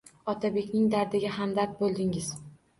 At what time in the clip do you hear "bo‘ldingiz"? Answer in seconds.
1.85-2.35